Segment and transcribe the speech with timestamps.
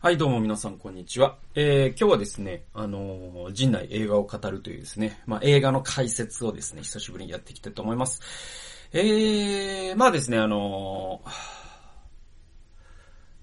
[0.00, 1.38] はい、どうも皆さん、こんにちは。
[1.56, 8.22] えー、今日はですね、あのー、陣内映画を語るというですね、まあ、映画の解説をですね、久しぶりにやっていきたいと思います。
[8.92, 11.30] えー、まあですね、あのー、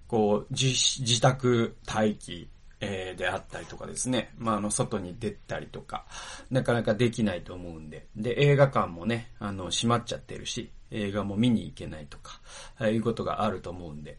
[0.07, 0.67] こう、自、
[1.01, 2.47] 自宅待機、
[2.79, 6.05] えー、であったりとかですね、まあ、あの、外に出たりとか、
[6.49, 12.39] なかなかできないと思うんで、で、映画館もね、あの、閉まっちゃってるし、映画も見に行けないとか、
[12.79, 14.17] えー、いうことがあると思うんで、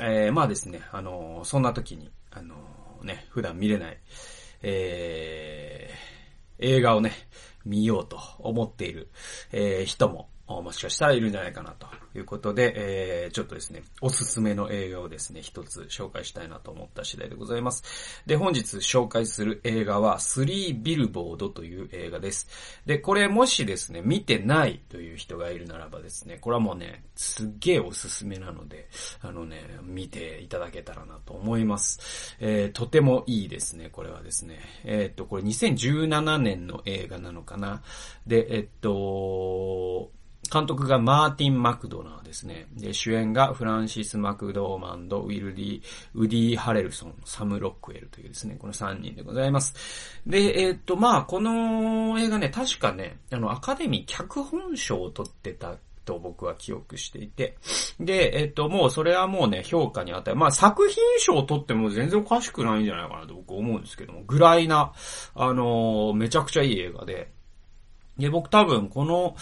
[0.00, 3.98] えー、まあですね、あのー、そんな時に、あのー、ね、普段見れない、
[4.62, 7.12] えー、映画をね、
[7.64, 9.10] 見ようと思っている、
[9.52, 18.22] えー、人も、もしかしたらいるんじゃないかなということで、えー、ちょっとですね、おすすめの映画をですね、一つ紹介したいなと思った次第でございます。
[18.26, 22.48] で、本日紹介する映画は、スリービルボードという映画です。
[22.84, 28.88] で、これもしですね、見てないという人がいるならばですね、これはもうね、すっげえおすすめなので、
[29.22, 32.36] あのね、見ていただけたらなと思います。
[32.38, 34.60] えー、とてもいいですね、これはですね。
[34.84, 37.82] えー、っと、これ2017年の映画なのかな。
[38.26, 40.12] で、えっと、
[40.50, 42.66] 監督がマーティン・マクドナーですね。
[42.72, 45.82] で、主演がフランシス・マクドーマンド、ウィルディ、
[46.14, 49.74] ウディ・ハレルソン、サム・ロックウェルというですね、この3人でございます。
[50.26, 57.56] で、えー、っと、まあ、この映画ね、確かね、あの、アカデミー脚本賞を取ってたと僕は記憶していて。
[57.98, 64.92] で、えっと、もうそれはもうね、評価に与え、まあ作品賞を取っても全然おかしくないんじゃないかなと僕思うんですけども、ぐらいな、
[65.34, 67.32] あのー、めちゃくちゃいい映画で、
[68.18, 69.36] で、僕多分この、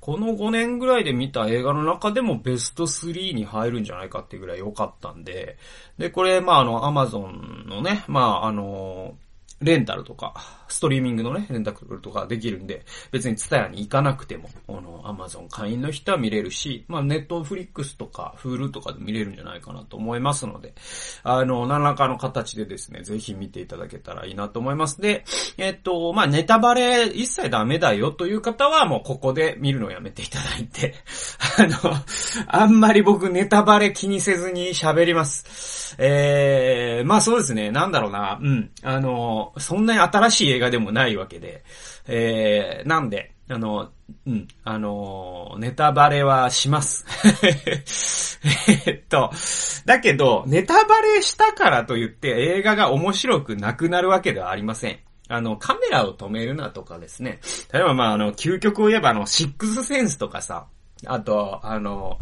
[0.00, 5.56] この5年ぐらいで見た映画の中でもベスト3に入るんじゃないかっていうぐらい良かったんで、
[5.96, 9.16] で、これ、まあ、あの、アマゾンのね、まあ、あの、
[9.60, 10.34] レンタルとか、
[10.68, 20.74] ストリーミングのね、レンタルとかできるんで、別にツタヤに行かなくても、あの、アマゾン会員の人は見れるし、まあ、ネットフリックスとか、フールとかで見れるんじゃないかなと思いますので、
[21.22, 25.00] あの、何らかの形でですね、ぜひ見ていただけたらいいなと思います。
[25.00, 25.24] で、
[25.56, 30.94] えっと、まあ、ネタバレ一切ダメだよという方は、もうここで見るのやめていただいて、
[31.58, 31.94] あの、
[32.46, 35.96] あんまり僕ネタバレ気にせずに喋ります。
[35.98, 41.62] えー、まあそうですね、なんだろうな、うん、あの、そんなに新しい映画でもないわけで、
[42.06, 43.90] えー、なんで、あの、
[44.26, 47.06] うん、あの、ネタバレはします。
[48.86, 49.30] えっと、
[49.86, 54.98] だけど、ネタバレしたからといって映画が面白くなくなるわけではありません。
[55.28, 57.40] あの、カメラを止めるなとかですね。
[57.72, 60.66] 例えばまあ、あの、究極を言えばあの、シックスセンスとかさ、
[61.06, 62.18] あと、あの、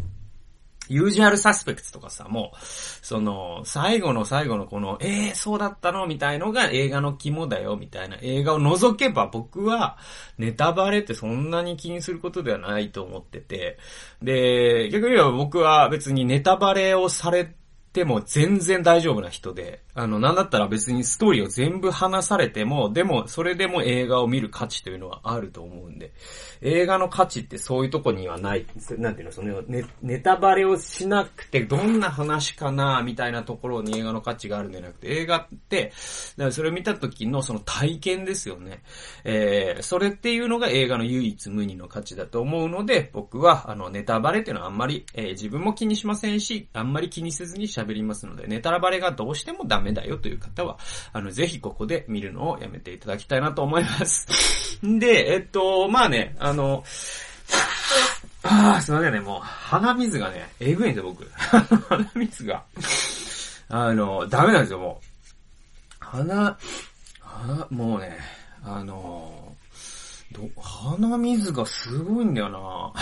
[0.88, 6.06] ユージュアルサスペクツとかさ、もう、その、最後の最後のこの、えー、そうだったの？
[6.06, 8.16] みたいのが映画の肝だよ、みたいな。
[8.22, 9.98] 映画を除けば僕は、
[10.38, 13.78] ネタバレってそんなに気にすることではないと思ってて、
[14.22, 17.65] で、逆に言えば僕は別にネタバレをされて
[18.04, 26.12] も全然大丈夫な人で、あの、なんだったら別にストーリーを全部話されても、でも、それでも映画を見る価値というのはあると思うんで、
[26.60, 28.66] 映画の価値ってそういうとこにはない、
[28.98, 35.92] なんていうの、そのネ、ネタバレをしなくて、どんな話かな、みたいなところに映画の価値があるんじゃなくて、映画って、
[36.36, 38.82] だからそれを見た時のその体験ですよね。
[39.24, 50.78] えー、それっていうのが映画の唯一無二の価値だと思うので、僕は、あの、ネタバレっていうのはあんまり、えー、自分も気にしませんし、あんまり気にせずに喋喋りますので、ネタバレがどうしてもダメだよという方は、
[51.12, 54.26] あの、ぜひここで見るのをやめていただきたいなと思います。
[54.82, 56.84] で、えっと、まあね、あの、
[58.42, 61.28] ああ、すいませんね、もう、鼻水がね、えぐいんですよ、僕。
[61.88, 62.62] 鼻水が。
[63.68, 65.06] あの、ダメなんですよ、もう。
[65.98, 66.56] 鼻、
[67.20, 68.18] 鼻、もうね、
[68.64, 69.54] あの、
[70.56, 72.92] 鼻水がすごいんだよな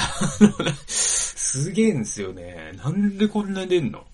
[0.87, 2.73] すげえんですよね。
[2.77, 4.05] なんでこんな出んの？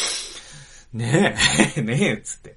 [0.92, 1.36] ね
[1.76, 2.56] え、 ねえ、つって。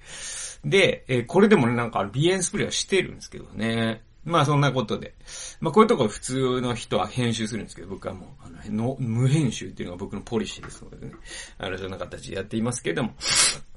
[0.64, 4.02] で、えー、これでもね、なんか鼻炎スプレーはしてるんですけどね。
[4.24, 5.16] まあそんなことで。
[5.60, 11.14] まあこういうとこ普通の人は編集するんですけど、僕はもう、あの、の無編集っていうのが僕のポリシーですのでね。
[11.58, 13.16] あの、そんな形でやっていますけども。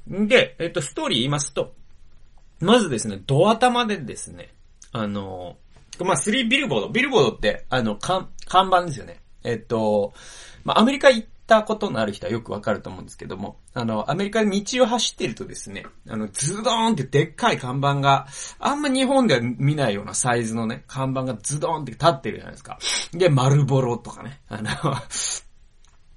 [0.07, 1.75] で、えっ、ー、と、ストーリー言いますと、
[2.61, 4.55] まずですね、ドア玉でですね、
[4.93, 5.57] あの、
[6.01, 6.89] まあ、3ビルボード。
[6.89, 9.21] ビルボードって、あの、看、看板ですよね。
[9.45, 10.13] えっ、と、
[10.65, 18.27] まあ、アメリカ行ったことのある人はよくわかると思うんですけども、あの、アメリカで道を走ってるとですね、あの、ズドーンってでっかい看板が、
[18.59, 22.79] あんま日本では見ないようなサイズのね、看板がズドーンって立ってるじゃないですか。
[23.13, 24.69] で、丸ボロとかね、あの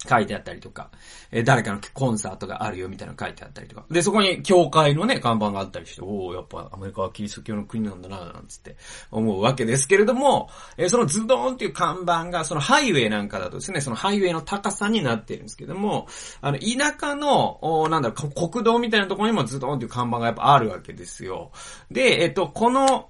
[0.07, 0.91] 書いてあったりとか、
[1.31, 3.85] えー、誰かのコンサートがあるよみたいなの書いてあったりとか。
[3.89, 8.77] で、そこに教会のね、看板があったりして、おおやっぱアメリカはキリスト教の国なんだな、なんつって
[9.11, 16.07] 思うわけですけれども、えー、そのズドーンっていう看板が、そのハイウェイなんかだとですね、そのハイウェイの高さになってるんですけども、
[16.41, 21.51] あの、田舎の、おなんだろ、国道みたいなところにもズドーンっていう看板がやっぱあるわけですよ。
[21.91, 23.09] で、えっ、と、この、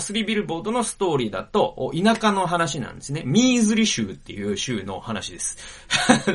[0.00, 3.22] スリービルボードのストーリーだと、田舎の話なんですね。
[3.24, 5.58] ミーズリ州っていう州の話です。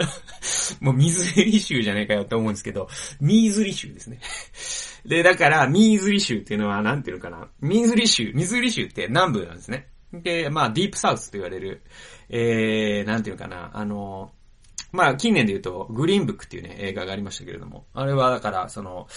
[0.81, 2.87] もう水り州じゃねえかよって思うんですけど、
[3.19, 4.19] ミーズリ州ですね。
[5.05, 7.47] で、だから、ミーズリ州っていうのは、なんていうのかな。
[7.61, 9.87] ミーズリ州、ミズリ州って南部なんですね。
[10.13, 11.81] で、まあ、ディープサウスと言われる、
[12.29, 14.31] えー、なんていうのかな、あの、
[14.91, 19.07] まあ、近年で言うと、グリーンブックっていうね、映画がありましたけれども、あれはだから、その、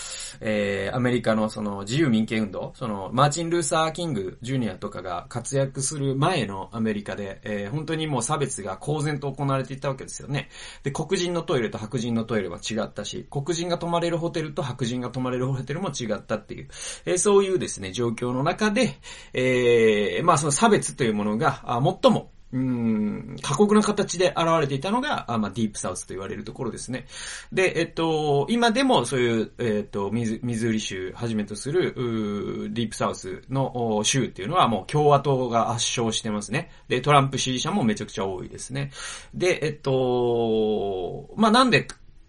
[0.40, 10.48] えー、アメリカのその自由民権運動、その、マーチン・ルーサー・キング・ジュニアとかが活躍する前のアメリカで、えー、本当にもう差別が公然と行われていたわけですよね。
[10.82, 16.68] で、黒人のトイレと白人のトイレは違ったし、黒人が泊まれるホテルと白人が泊まれるホテルも違ったっていう、
[17.04, 18.98] えー、そういうですね、状況の中で、
[19.32, 27.06] えー、まあその差別というものが、あ最もうん、過酷な形で現れていたのが、あまあ、ディープサウスと言われるところですね。
[27.52, 36.70] で、えっと、今でもそういう、えっと、ミズ、ミズーリ州はじめとする、ディープサウスの州っていうのはもう共和党が圧勝してますね。
[36.88, 38.92] で、トランプ支持者もめちゃくちゃ多いですね。
[39.34, 41.86] で、えっと、まあ、なんで、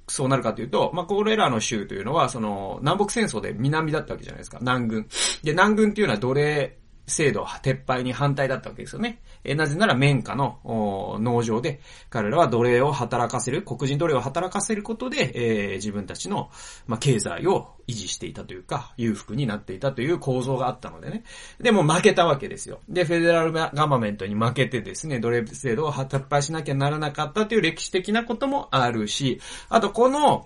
[0.10, 4.57] そうなるかというと、まあ、これらの州というのは、その、南北戦争で南だったわけじゃないですか。
[4.60, 5.04] 南軍。
[5.44, 6.77] で、南軍っていうのは奴隷
[7.10, 9.22] 制度撤廃に反対だったわけですよね。
[9.44, 11.80] えなぜなら綿花の農場で
[12.10, 16.50] 彼らは奴隷を働かせる、黒人奴隷を働かせることで、えー、自分たちの、
[16.88, 21.24] まあ、経済を維持していたというか、裕福になっていたという構造があったのでね。
[21.60, 22.80] でも負けたわけですよ。
[22.88, 30.46] で、フェデラルガバメントに負けてですね、奴隷制度を撤廃しなきゃならなかったという歴史的なこともあるし、あとこの、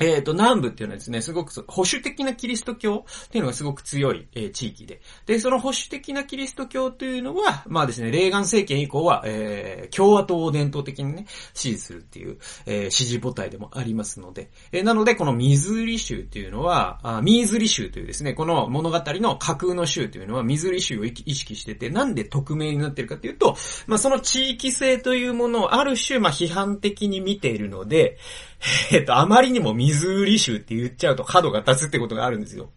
[0.00, 5.00] えっ、と、南部っていうのはですね、すごく保守的なキリスト教っていうのがすごく強い、えー、地域で。
[5.26, 14.50] で、その保守的なキリスト教というのは、まあですね、レーガン政権以降は、えー、共和党を伝統的にね、支持するっていう、えー、支持母体でもありますので。
[14.72, 23.56] えー、なので、このミズーリ州っていうのは、あミーズリ州というですね、この物語の架空の州というのは、ミズーリ州を意識してて、なんで匿名になってるかというと、
[23.86, 28.16] まあその地域性というものをある種、まあ批判的に見ているので、
[28.92, 32.70] えっと、あまりにも水売り州って言っちゃうと角が立つってことがあるんですよ。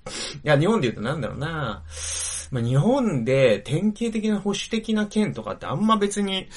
[0.44, 1.84] いや、日本で言うとなんだろうな
[2.52, 6.48] まあ、日本で典型的な保守的な県とかってあんま別に、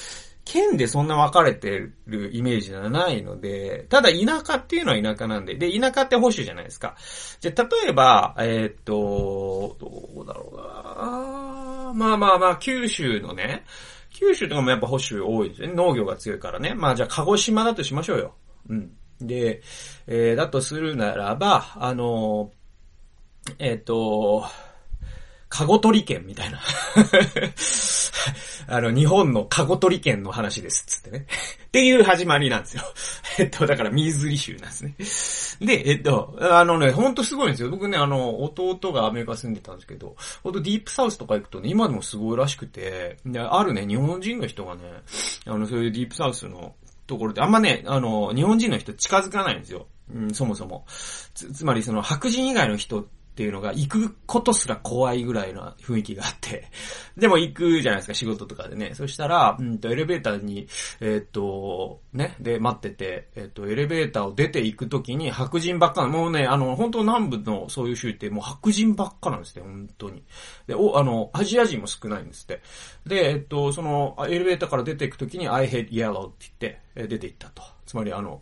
[0.45, 1.69] 県でそんな分かれて
[2.07, 6.95] るイメージがないので、ただ田舎っていうのは田舎なんで、で、田舎って保守じゃないですか。
[7.39, 13.63] じゃ、例えば、えー、っと、どうだろうなまあまあまあ、九州のね、
[14.11, 15.73] 九州とかもやっぱ保守多いですね。
[15.73, 16.73] 農業が強いからね。
[16.73, 18.33] まあじゃあ鹿児島だとしましょうよ。
[18.69, 18.91] うん。
[19.21, 19.61] で、
[20.07, 22.51] えー、だとするならば、あの、
[23.57, 24.45] えっ、ー、と、
[25.49, 26.59] カゴ取り県みたいな
[28.67, 31.25] あの、日本のカゴ取り県の話です、つってね
[31.65, 32.83] っていう始まりなんですよ。
[33.39, 35.65] えっと、だから水利州なんですね。
[35.65, 37.69] で、えっと、あのね、ほんとすごいんですよ。
[37.69, 44.81] 僕ね、あの、弟がアメリカ住んでたんですけど、ほんとディープサウスとか行くとね、今でもすごいらしくて、で、あるね、日本人の人がね、
[45.45, 46.75] あの、そういうディープサウスの
[47.09, 49.87] ところで、あんまね、あの、日本人の人近づかないんですよ。
[50.13, 50.85] うん、そもそも。
[51.33, 53.07] つ、つまりその白人以外の人
[53.39, 56.69] っていうのが行くことすら怖いぐらいの雰囲気があって、
[57.15, 58.91] でも行くじゃないですか、仕事とかでね。
[58.95, 60.67] そしたら、うんと、エレベーターに、
[60.99, 70.21] えー、っと、ね、で、待ってて、えー、っと、エレベーターを出て行くときに白人ばっかもうね、あの、本当南部のそういう州ってもう白人ばっかなんですね、本当に。
[70.67, 72.61] で、お、あの、アジア人も少ないんですって。
[73.07, 76.51] で、えっと、その、エレベーターから出ていくときに、I hate yellow って
[76.95, 77.63] 言って、出て行ったと。
[77.85, 78.41] つまりあの、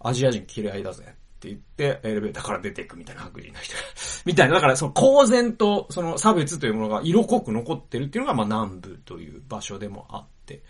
[0.00, 1.14] アジア人嫌いだぜ。
[1.44, 1.60] って言っ
[2.00, 3.82] て、エレベーターから出ていくみたいな白人の人が。
[4.24, 4.54] みたいな。
[4.54, 10.62] だからその公然とその差別というものが色濃く残ってるっていうのがまあ南部という場所でもあって。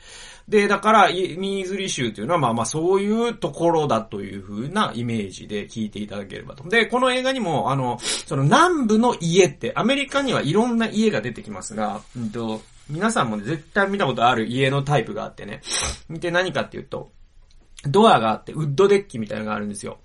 [0.49, 6.69] で、だから、ミーズリ州というのはまあまあそういうところだという風なイメージで聞いていただければと。
[6.69, 15.63] で、この映画にもあの、その南部の家ってアメリカにはいろんな家が出てきますが、うんと、皆さんもね、絶対見たことある家のタイプがあってね。
[16.11, 17.11] で、何かっていうと、
[17.89, 19.99] ドアがあって、ウッドデッキみたいなのがあるんですよ。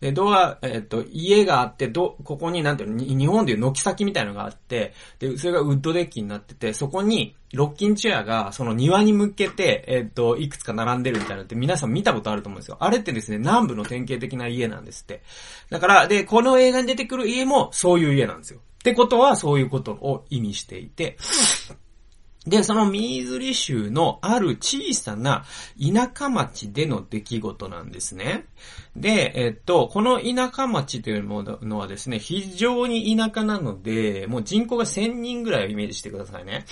[0.00, 12.76] で、ドア、えっと、家があって、ど、ここになんていうの、日本でいう軒先みたいなのがあって、で、それがウッドデッキになってて、そこに、ロッキンチェアが、その庭に向けて、えっと、いくつか並んでるみたいなのって皆さん見たことあると思うんですよ。
[12.80, 15.22] あれってですね、南部の典型的な家なんですって。
[15.70, 18.60] だから、で、この映画に出てくる家も、そういう家なんですよ。
[18.60, 21.16] ってことは、そういうことを意味していて、
[22.46, 25.44] で、そのミーズリ州のある小さな
[25.80, 28.46] 田舎町での出来事なんですね。
[28.94, 36.64] で、えっと、この田舎町というのはですね、非常に田舎なので、もう人口が1000人ぐらいをイメージしてくださいね。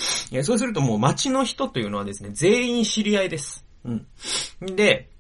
[0.43, 3.67] そうするともう町の人というのはですね、全員知り合いです。
[3.85, 4.07] うん。
[4.77, 5.11] で、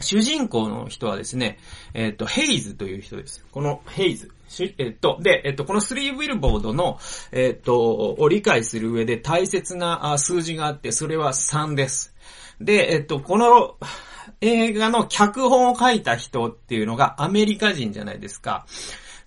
[0.00, 1.58] 主人公の人はですね、
[1.94, 3.44] えっ、と、ヘイズという人です。
[3.50, 4.30] このヘイズ。
[4.78, 6.98] えっと、で、えっと、このスリービルボードの、
[7.32, 12.14] えっと、を理解する上で大切な数字があって、それは3です。
[12.60, 13.76] で、えっと、この
[14.40, 18.66] 映画の脚本を書いた人っていうのがアメリカ人じゃないですか。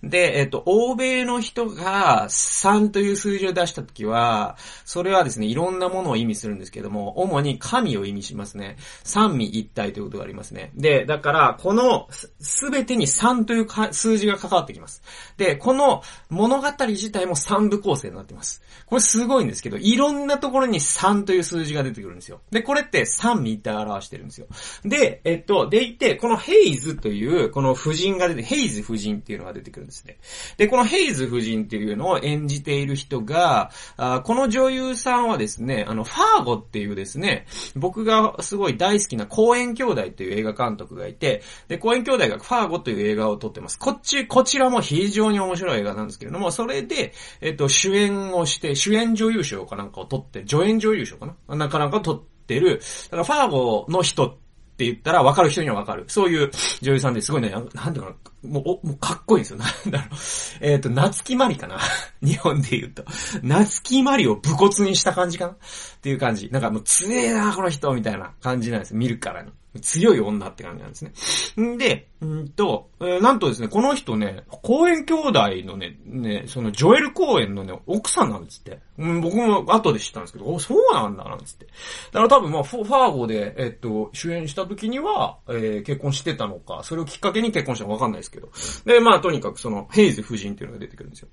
[0.08, 8.76] で、えっと、欧米の人が3という数字を出したときは、それはですね、いろんなものを意味するんですけども、主に神を意味しますね。
[9.02, 10.72] 三位一体ということがありますね。
[10.74, 12.08] で、だから、この
[12.40, 15.02] すべてに3という数字が関わってきます。
[15.36, 18.62] で、この物語自体も3部構成になってます。
[18.86, 22.40] これすごいんですけど、いろんなところに3という数字が出てくるんですよ。
[22.50, 24.46] で、これって三位一体表してるんですよ。
[24.84, 29.93] で、えっと、でいて、このヘイズという、この夫人が出て、ヘイズ夫人っていうのが出てくるんです。
[29.94, 30.18] ですね。
[30.56, 37.46] で、このヘイズ夫人っていうのを演じている人が、あこの女優さんはですね、あの、ファーゴっていうですね、
[37.76, 43.78] 僕がすごい大好きな公園兄弟という映画監督がいて、で、公園兄弟がファーゴという映画を撮ってます。
[43.78, 51.56] こっち、こちらも非常に面白い映画なんですけれども、それで、えっと、主演をして、主演女優賞かなんかを撮って、助演女優賞かな？
[51.56, 54.43] なかなか撮ってる、だからファーゴの人って
[54.74, 56.04] って言ったら分かる人には分かる。
[56.08, 56.50] そういう
[56.82, 59.58] 女優さんですごいね、なんていう、もう、おもうかっこいいんですよ。
[59.58, 60.08] なんだろう。
[60.60, 61.78] えっ、ー、と、夏木マリかな
[62.22, 63.04] 日本で言うと。
[63.44, 65.56] 夏木マリを武骨にした感じかなっ
[66.02, 66.48] ていう感じ。
[66.50, 69.52] なんかもうつえな、この人みたいな感じなんです見るからに。
[69.80, 71.66] 強い女って感じなんですね。
[71.74, 78.78] んで、んと、えー、なんとですね、この人ね、公園兄弟のね、ね、そのジョエル公園のね、奥さんなんですって。
[78.98, 81.66] うん、僕も後で知ったんですけど、お、そうなんだ、なんつって。
[81.66, 81.72] だ
[82.12, 88.48] から多分まあ、ファーゴで、えっと、主演した時には、えー、結婚してたのか、それをきっかけに結婚したのかわかんないですけど。
[88.86, 91.28] で、まあ、とにかくその、ヘイズ夫人っていうのが出てくるんですよ。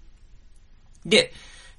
[1.05, 1.31] で、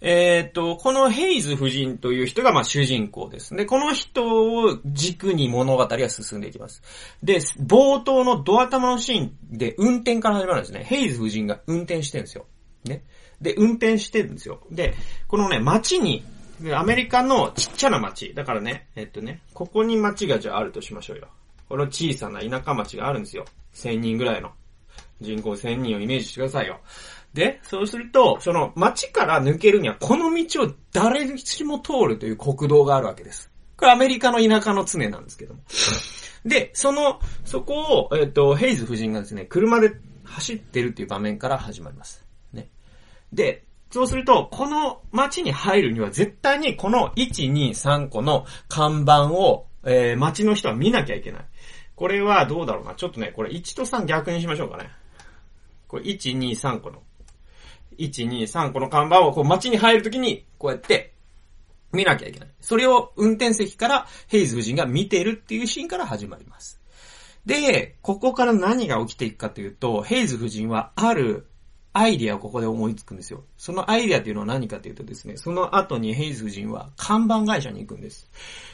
[0.04, 3.54] えっ、と、このヘイズ夫人という人が、まあ、主人公です。
[3.54, 4.24] で、この人
[4.64, 6.82] を軸に物語は進んでいきます。
[7.22, 10.82] で、冒頭のドア玉のシーンで運転から始まるんですね。
[10.82, 12.46] ヘイズ夫人が運転してるんですよ。
[12.84, 13.04] ね。
[13.40, 14.58] で、運転してるんですよ。
[14.72, 14.94] で、
[15.28, 16.24] このね、街に、
[16.74, 18.34] アメリカのちっちゃな街。
[18.34, 21.28] だからね、えっとね、ここに街がじゃああるとしましょうよ。
[21.68, 23.44] この小さな田舎町があるんですよ。
[23.74, 24.50] 1000人ぐらいの。
[25.20, 26.80] 人口1000人をイメージしてくださいよ。
[27.34, 33.50] で、そうすると、その街から抜けるにはこの道を誰しも通るという国道があるわけです。
[33.76, 35.60] これアメリカの田舎の常なんですけども。
[36.44, 39.92] で、その、そこを、えっ、ー、と、ヘイズ夫人がですね、車で
[40.24, 42.24] 走ってるっていう場面から始まります。
[42.52, 42.68] ね。
[43.32, 51.44] で、そうすると、この街に入るには絶対にこの1、2、3個の看板を、えー、街の人は見なきゃいけない。
[51.94, 52.94] これはどうだろうな。
[52.94, 54.90] ちょっとね、これ1と3逆にしましょうかね。
[55.86, 57.02] これ1、2、3個の
[57.98, 61.12] 1、2、3、この看板をこう街に入るときに、こうやって、
[61.92, 62.48] 見なきゃいけない。
[62.60, 66.80] それを運転席からヘイズ夫人が見てるっていうシーンから始まります。
[67.44, 71.46] で、ここから何が起きていくかというと、ヘイズ夫人はある
[71.92, 73.44] アイディアをここで思いつくんですよ。
[73.58, 78.30] そのアイディアっていうのは何かというとですね、その後にヘイズ夫人は看板会社に行くんです。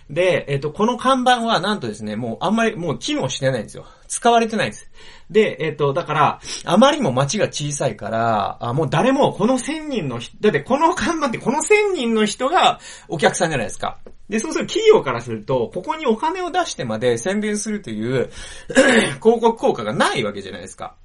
[0.09, 3.87] で、えっ、と、この看板はなんとですね、もうあんまりもう機能してないんですよ。
[4.09, 4.91] 使われてないんです。
[5.31, 13.99] で、えっ、と、だから、あまりも街が小さいから、あもう誰もこの1000人の人、だってこの看板ってこの1000人の人がお客さんじゃないですか。
[14.29, 18.31] で、そうすると企業からすると、ここにお金を出してまで宣伝するという
[19.23, 20.97] 広告効果がないわけじゃないですか。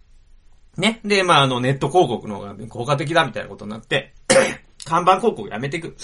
[0.77, 0.99] ね。
[1.03, 4.13] で、まあ、あの、ネット広告の方が効果的だみたいなことになって、
[4.85, 5.95] 看板広告やめていく。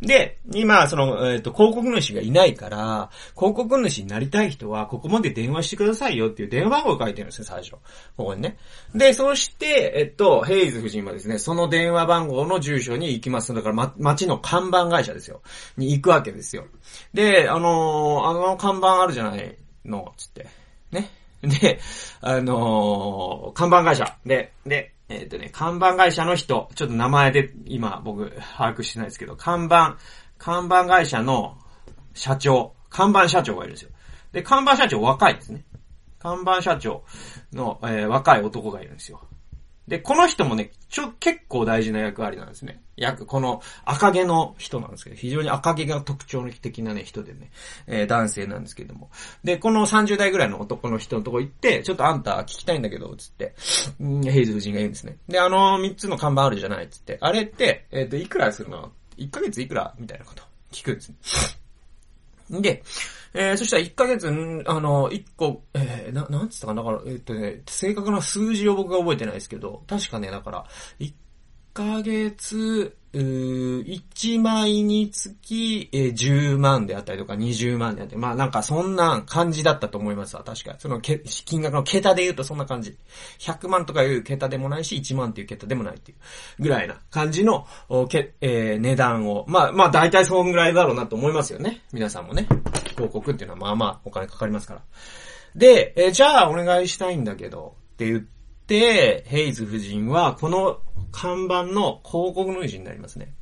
[0.00, 7.72] で、今、その、えっ、ー、と、広告主がいないから、広告主になりたい人は、ここまで電話してくださいよっていう電話番号を書いてるんですよ、最初。
[8.16, 8.58] ここにね。
[8.94, 13.54] で、そして、えっと、ヘイズ夫人はですね、その電話番号の住所に行きます。
[13.54, 15.40] だから、ま、町の看板会社ですよ。
[15.76, 16.64] に行くわけですよ。
[17.14, 20.46] で、あのー、あの看板あるじゃないの、つって。
[20.90, 21.10] ね。
[21.42, 21.80] で、
[22.20, 24.16] あのー、看板会社。
[24.24, 29.96] で、で、えっ、ー、とね、看板会社の人、ちょっと名前で今僕把握してないですけど、看板、
[30.38, 31.58] 看板会社の
[32.14, 33.90] 社長、看板社長がいるんですよ。
[34.32, 35.64] で、看板社長若いですね。
[36.18, 37.04] 看板社長
[37.52, 39.20] の、えー、若い男がいるんですよ。
[39.88, 42.82] で、この人もね、ちょ、結構大事な役割なんですね。
[42.96, 47.50] 役、この赤毛の人なんですけど、非常に赤毛が特徴的なね、人でね、
[47.86, 49.10] えー、男性なんですけども。
[49.44, 53.54] で、この30代ぐらいの男の人のとこ行って、ちょっとあんた聞きたいんだけど、つって、
[54.02, 55.18] んヘイズ夫人が言うんですね。
[55.28, 59.94] で、あの3つの看板あるじゃない、つって、あれって、えっ、ー、と、いくらするの ?1 ヶ月いくら？
[59.98, 60.42] みたいなこと。
[60.72, 61.16] 聞くんですね。
[62.50, 62.82] で、
[63.34, 70.66] えー、そしたら1ヶ月、あの、1個、えー、な、なんつったかな、だから、えっとね、正確な数字を僕が覚えてないですけど、確かね、だから、
[71.00, 71.12] 1
[71.74, 80.76] ヶ月、1枚につき、えー10万であったりとか20万であったり、まあなんかそんな感じだったと思いますわ、確か。
[80.78, 82.96] そのけ金額の桁で言うとそんな感じ。
[83.38, 91.82] 100万とかいう桁でもないし、1万っていう桁でもないっていうぐらいな感じの、おけえー値段を、まあまあ大体そんぐらいだろうなと思いますよね。
[91.92, 92.46] 皆さんもね。
[92.96, 94.82] 広告っていうのはまあまあお金かかりますから。
[95.54, 98.35] で、えーじゃあお願いしたいんだけど、って言って、
[98.74, 100.80] ヘイズ夫人は、この
[101.12, 103.34] 看板の広告の主になりますね。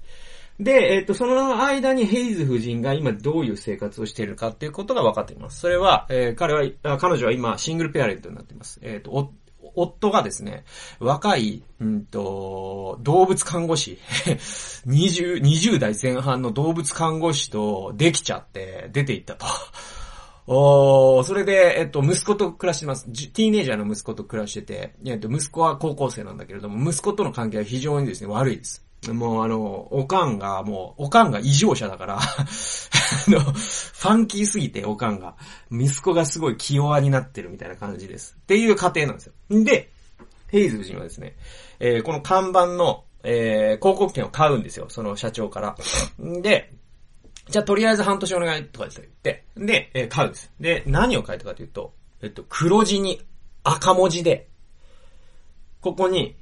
[0.61, 5.61] で、えっ、と、その間にヘイズ夫人が今どういう生活をしているかっていうことが分かっています。
[5.61, 8.79] それは、えー彼は、彼女は今シングルペアレントになっています。
[8.83, 9.33] えっ、と、
[9.75, 10.65] 夫がですね、
[11.01, 13.99] 若い、うんと、動物看護師、
[14.87, 19.47] 20、20代前半の動物看護師とできちゃって出て行ったと。
[20.47, 23.07] おーそれで、えっと、息子と暮らしてます。
[23.07, 28.85] ティーネイジャーの息子と暮らしてて、えっと、息子は高校生なんだけれども、息子との関係は非常にですね、悪いです。
[29.13, 29.61] もうあの、
[29.91, 32.27] おかんが、もう、おかんが異常者だから、 あ
[33.29, 35.35] の、ファンキーすぎて、おかんが。
[35.71, 38.37] 息子がすごい気弱になってるみたいな感じです。
[38.41, 39.33] っていう過程なんですよ。
[39.51, 39.91] で、
[40.49, 41.37] ヘイズ夫人はですね、
[41.81, 44.87] えーこの看板の、えー広告券を買うんですよ。
[44.89, 45.77] その社長から。
[46.19, 46.73] で、
[47.49, 50.53] じゃあとりあえず半年お願いとか言って、で、えー買うんです。
[50.61, 53.21] で、何を書いたかというと、えっと、黒字に
[53.63, 54.49] 赤文字で、
[55.81, 56.37] ここに、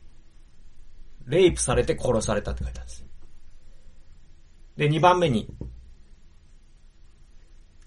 [1.26, 3.04] レイプされて殺されたって書いてあるんです。
[4.76, 5.48] で、2番目に、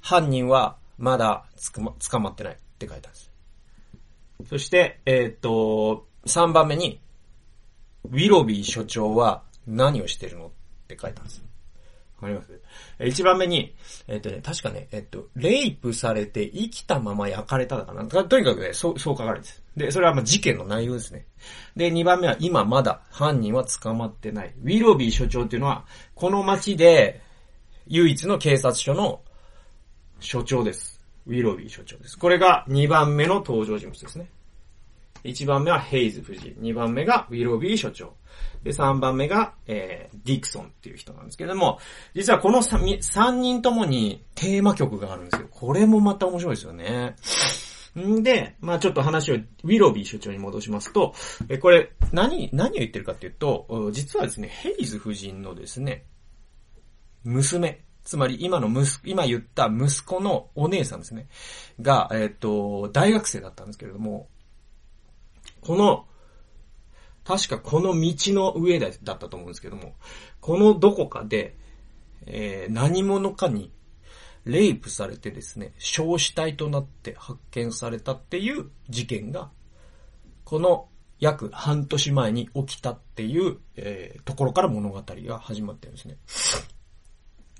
[0.02, 3.32] 犯人はまだつくま、捕まってないって書いてあるんです。
[4.50, 7.00] そして、えーっと、3番目に、
[8.06, 10.52] ウィロビー所長は何をしてるのっ
[10.88, 11.44] て書いてあるんです。
[12.26, 12.62] わります？
[13.06, 13.76] 一番目に、
[14.08, 18.06] えっ、とね、確かね、えっ、と、レイプされて生きたまま焼かれただかな。
[18.06, 19.92] とにかくね、そう、そう書かれてるで。
[19.92, 21.26] それはまあ事件の内容ですね。
[21.76, 24.54] で、二番目は今まだ犯人は捕まってない。
[24.64, 27.22] ウィロビー所長っていうのは、この町で
[27.88, 29.22] 唯一の警察署の
[30.20, 31.02] 所長です。
[31.28, 32.18] ウィロビー所長です。
[32.18, 34.30] これが2番目の登場人物ですね。
[35.24, 36.56] 1番目はヘイズ夫人。
[36.60, 38.14] 2番目がウィロビー所長。
[38.64, 41.80] で、3番目が、えー、ディクソンっていう人なんですけども、
[42.14, 45.48] 実はこの 3, 3人ともにテーマ曲があるんですよ。
[45.52, 47.16] これもまた面白いですよね。
[48.00, 51.14] んで、まあちょっと話をウィロビー所長に戻しますと、
[51.48, 56.06] え、これ、何、何を言ってるかっていうと、実はですね、ヘイズ夫人のですね、
[57.24, 61.28] 娘、つまり今の息子、今言った息子のお姉さんですね、
[61.82, 64.28] が、えっ、と、大学生だったんですけれども、
[65.62, 66.06] この、
[67.26, 69.96] 確かこの道の上だったと思うんですけども、
[70.40, 71.58] このどこかで、
[72.28, 73.72] えー何者かに
[74.46, 79.50] レイプされてですね、焼死体となって発見されたっていう事件が、
[80.44, 80.88] この
[81.20, 86.18] 約半年前に起きたっていう、えーところから物語が始まってるんですね。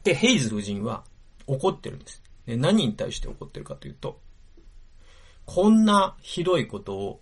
[0.04, 1.04] で、ヘイズ夫人は
[1.48, 2.22] 怒ってるんです。
[2.46, 4.22] で何に対して怒ってるかというと、
[5.46, 7.22] こんなひどいことを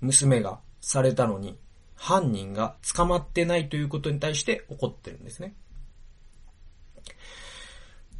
[0.00, 1.58] 娘がされたのに、
[1.94, 5.54] 犯人が捕まってないということに対して怒ってるんですね。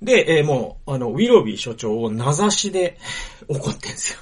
[0.02, 2.98] で、えーもう、あの、ウィロビー所長を名指しで
[3.48, 4.20] 怒ってるんですよ。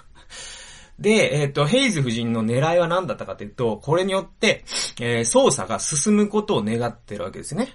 [0.99, 4.65] で、えっ、と、ヘイズ夫人の狙いは何だったかというと、これによって、
[5.01, 7.73] えー捜査が進むことを願ってるわけですね。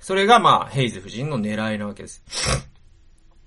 [0.00, 2.22] それが、まあ、ヘイズ夫人の狙いなわけです。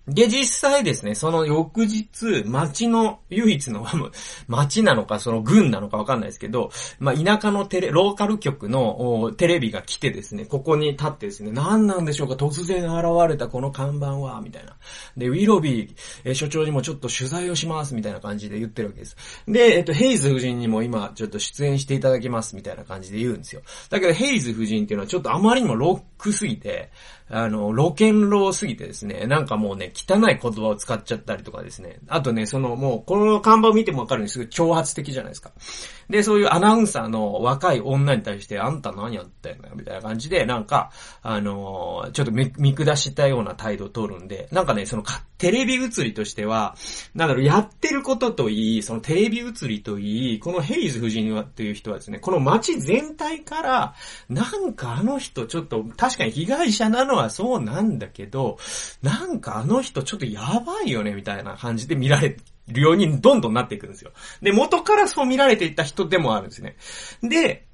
[0.10, 3.86] で、実際ですね、その翌日、町の唯一の、
[4.48, 14.76] 町なのか、その郡なのかわかんないですけど、まあ、田舎のテレ、ローカル局のテレビが来てですね、ここに立ってですね、何なんでしょうか、突然現れたこの看板は、みたいな。
[15.16, 19.18] で、ウィロビー、えー所長にもちょっと取材をします、みたいな感じで言ってるわけです。
[19.48, 23.62] で、えっと、ヘイズ夫人にも今、ちょっと出演していただきます、みたいな感じで言うんですよ。
[23.90, 26.92] だけど、ヘイズ夫人っていうのはちょっとあまりにもロックすぎて、
[27.32, 32.00] あの、ロケンローすぎてですね、なんかもうね、汚い言葉を使っちゃったりとかですね。
[32.08, 35.52] あとね、そのもう、この看板を見てもわかるようにすぐ挑発的じゃないですか。
[36.10, 40.92] で、そういうアナウンサーの若い女に対して、あんた何やってんのよ、みたいな感じで、なんか、
[41.22, 45.04] あのーちょっと見見下したような態度を取るんで、なんかね、その、
[45.38, 46.76] テレビ映りとしては、
[47.14, 53.94] なんだろう、やってることといい、そのテレビ映りといい、このヘイズ夫人はっていう人はですね、この街全体から、
[54.30, 58.58] なんかあの人ちょっと、確かに被害者なのはそうなんだけど、
[59.04, 62.36] なんかあの人ちょっとやばいよね、みたいな感じで見られ
[62.70, 64.12] るようにどんどんなっていくんですよ。
[64.42, 66.76] で、元からそう見られていた人でもあるんですね。
[67.22, 67.69] で、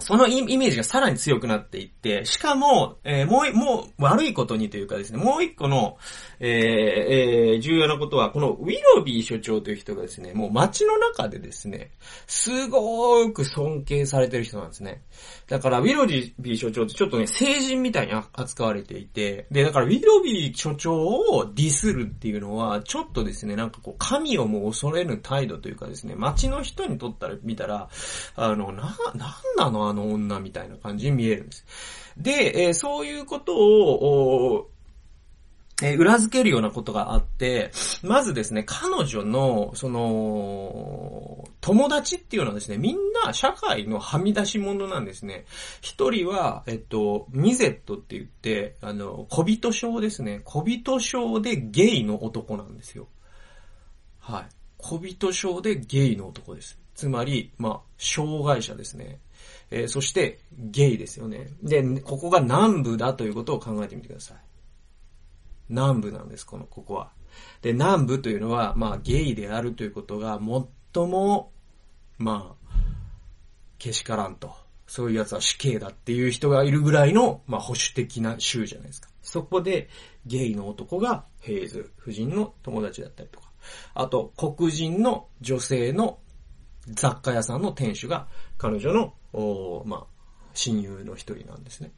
[0.00, 5.98] そのイメージがさらに強くなっていって、しかも、えー、もう、もう、悪いことにというかですね、もう一個の、
[6.40, 11.90] えー、えー、重要なことは、このウィロビー所長という人がですね、もう街の中でですね、
[12.26, 15.02] すごーく尊敬されてる人なんですね。
[15.48, 27.88] だから、ウィロビー所長ってちょっとね、成人みたいに扱われていて、で、だから、ウィロビー所長をディスるっていうのは、ちょっとですね、なんかこう、神をも恐れぬ態度というかですね、街の人にとったら、見たら、
[28.36, 29.89] あの、な、なんなの？
[29.90, 31.64] あの女みたいな感じに見えるんです。
[32.16, 34.70] で、えー、そういうことを、
[35.82, 37.70] えー、裏付けるようなことがあって、
[38.02, 45.46] まずですね、彼女の、その、友達っていうのはですね、みんな社会のはみ出し者なんですね。
[45.80, 50.40] 一人は、えっと、ミゼットって言って、あの、小人症ですね。
[50.44, 53.08] 小人症でゲイの男なんですよ。
[54.18, 54.44] はい。
[54.76, 56.78] 小人症でゲイの男です。
[56.94, 59.20] つまり、まあ、障害者ですね。
[59.70, 61.48] えー、そして、ゲイですよね。
[61.62, 64.36] で、ここが南部だということを考えてみてください。
[65.68, 67.12] 南部なんです、この、ここは。
[67.62, 70.40] で、南部というのは、まあ、ゲイであるということが、
[70.92, 71.52] 最も、
[72.18, 72.70] まあ、
[73.78, 74.52] けしからんと。
[74.86, 79.08] そういう奴は死刑だっていう人がいるぐらいの、まあ、保守的な州じゃないですか。
[79.22, 79.88] そこで、
[80.26, 83.50] ゲイの男がヘイズ夫人の友達だったりとか。
[83.94, 86.18] あと、黒人の女性の
[86.88, 88.26] 雑貨屋さんの店主が
[88.58, 90.06] 彼女の、おまあ、
[90.54, 91.92] 親友の一人なんですね。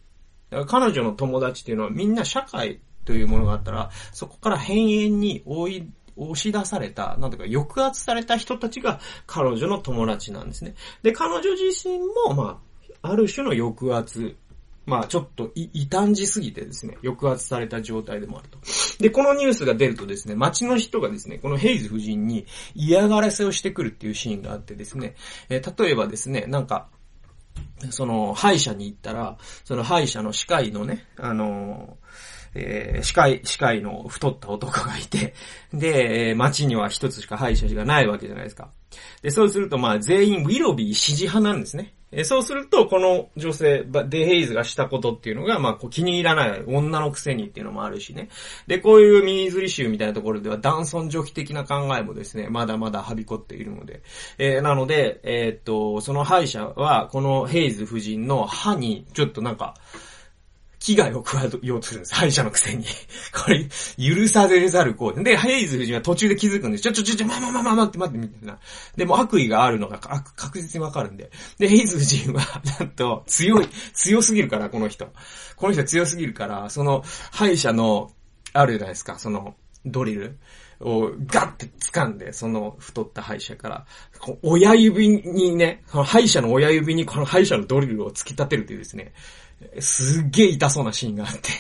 [0.67, 10.75] 彼女の友達っていうのはみんな社会というものがあったら、そこから変縁に追い、押し出された、なんとか抑圧された人たちが彼女の友達なんですね。
[11.03, 12.61] で、彼女自身も、ま
[13.03, 14.37] あ、ある種の抑圧
[14.85, 18.59] まあちょっと異端児すぎてですね、抑圧された状態でもあると。
[18.99, 25.15] で、このニュースが出るとですね、街の人がですね、このヘイズ夫人に嫌がらせをしてくるっていうシーンがあってですね、
[25.49, 26.89] えー、例えばですね、なんか、
[27.91, 31.97] その、歯医者に行ったら、その歯医者の歯科医のね、あの
[32.55, 35.35] えー、歯科医、歯科医の太った男がいて、
[35.73, 38.71] で、街には一つしか歯医者がないわけじゃないですか。
[39.23, 41.95] で、そうするとまあ全員ウィロビー支持派なんですね。
[42.13, 48.29] えそうすると、この女性、デヘイズがしたことっていうのが、まあ、こう気に入らない女のくせにっていうのもあるしね。
[48.67, 54.03] で、こういうミニズリ州みたいなところでは、男尊女卑的な考えもですね、まだまだはびこっているので。
[54.37, 59.75] えー、なので、えー、っと、その敗者は、このヘイズ夫人の歯に、ちょっとなんか、
[60.83, 62.15] 危害を加えようとするんです。
[62.15, 62.85] 敗者のくせに。
[63.33, 63.69] これ、
[63.99, 66.83] 許されざるこうで、ヘイズ夫人は途中で気づくんです。
[66.83, 68.59] ちょ、ちょ、ちょ、ちょ、まあ、まあ、まあ、まあ、待って、待って、みたいな。
[68.97, 71.31] でも悪意があるのが確実にわかるんで。
[71.59, 72.43] で、ヘイズ夫人は、
[72.81, 75.13] なんと、強い、強すぎるから、この人。
[75.57, 78.11] この人強すぎるから、その、敗者の、
[78.53, 80.39] あるじゃないですか、その、ドリル。
[80.85, 83.87] をガッて掴んで、その太った歯医者から、
[84.43, 89.13] 親指にね、歯医者の親指にこの歯医者のドリルを突き立てるというですね、
[89.79, 91.51] すっげえ痛そうなシーンがあって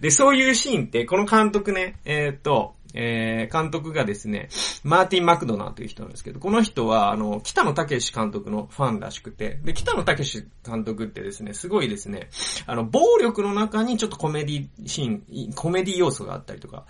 [0.00, 4.48] で、そういうシーンって、この監督ね、えー、っと、えー、監督がですね、
[4.84, 12.28] マーティン・マクドナーという人なんですけど、この人は、あの、北野武監督のファンらしくて、で、北野武監督ってですね、すごいですね、
[12.66, 16.84] あの、暴力の中にちょっとコメディシーン、コメディ要素があったりとか、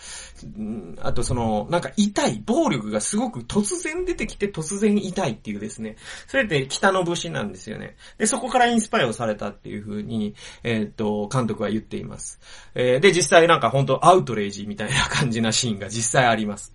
[1.02, 7.96] あとその、なんか痛い、暴力がすごく突然出てきて突然痛いっていうですね、それって北の節なんですよね。
[8.18, 12.40] で、そこからインスパイをされたっていう風に、えー、っと、監督は言っています。
[12.74, 16.74] えー、で、実際なんか本当アウトレイジみたいな感じなシーンが実際あります。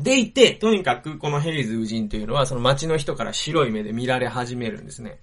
[0.00, 5.20] でいて、とにかくこのヘイズ夫人というのはその街の人から白い目で見られ始めるんですね。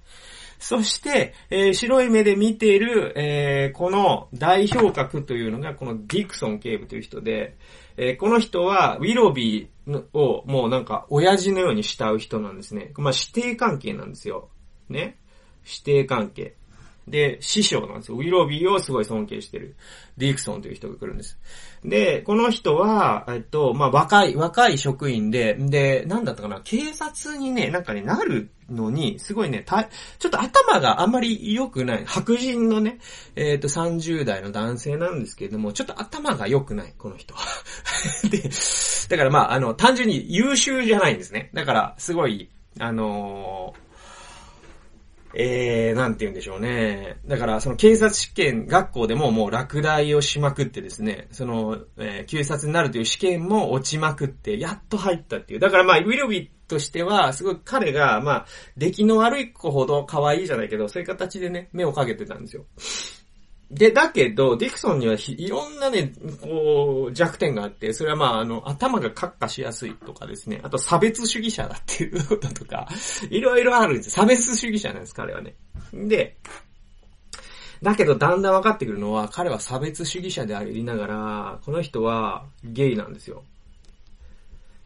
[0.60, 7.56] そして、えー、白い目で見ている、えー、この代表格というのがこのディクソン警部という人で、
[7.96, 12.92] えー、この人はウィロビーをもうなんか親父のように慕う人なんですね。
[12.98, 14.50] まあ、指定関係なんですよ。
[14.90, 15.18] ね。
[15.66, 16.56] 指定関係。
[17.10, 18.18] で、師匠なんですよ。
[18.18, 19.76] ウィロビーをすごい尊敬してる。
[20.18, 21.40] ディクソンという人が来るんです。
[21.84, 29.86] で、この人は、えっと、まあ、若い、若い職員で、で、なんだったかな、警察にね、なんかね、なるのに、すごいね、た、
[30.20, 33.00] ちょっと頭があんまり良くない、白人のね、
[33.36, 37.42] えっと、30代の男性なんですけれども、ちょっと頭が良くない、この人は。
[38.30, 38.50] で、
[39.10, 41.50] だからまあ、あの、単純に優秀じゃないんですね。
[41.54, 43.89] だから、すごい、あのー
[45.34, 47.20] えー、なんて言うんでしょうね。
[47.26, 55.60] だから、その警察試験学校でももう落第をしまくってですね、その、えー、警察になるという試験も落ちまくって、やっと入ったっていう。
[55.60, 58.46] だからまあ、ウィルビーとしては、すごい彼が、まあ、
[58.78, 62.66] 出来の悪い子ほど可愛いじゃないけど、そういう形でね、目をかけてたんですよ。
[63.72, 72.88] で、だけど、ディクソンにはいろんなね、こう、弱点があって、それはまあ、あの、頭が活化しやすいとかですね、あと差別主義者だっていうこととか、
[73.30, 74.10] いろいろあるんです。
[74.10, 75.56] 差別主義者なんです、彼はね。
[75.94, 76.38] で、
[77.84, 83.44] だけどだんだん分かってくるのは、彼は差別主義者でありながら、この人はゲイなんですよ。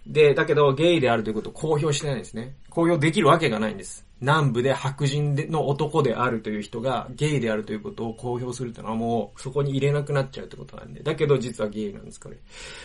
[0.05, 2.55] で、だけどゲイであるということを公表してないんですね。
[2.69, 4.05] 公表できるわけがないんです。
[4.23, 11.03] 南部で白人の男であるという人がゲイであるということを公表するというのはもうそこに入れなくなっちゃうってことなんで。
[11.03, 12.37] だけど実はゲイなんです、これ。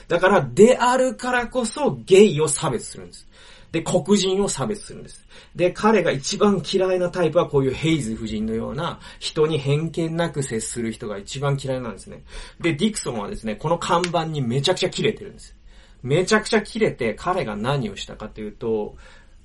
[0.09, 3.29] だから、であるからこそゲイを差別するんです。
[3.70, 5.24] で、黒人を差別するんです。
[5.55, 12.24] で、彼が一番嫌いなタイプはこういうヘイズ夫人のような人に偏見なく接する人が一番嫌いなんですね。
[12.61, 15.55] で、ディクソンはですね、この看板にめちゃくちゃ切れてるんです。
[16.03, 18.96] めちゃくちゃ切れて彼が何をしたかというと、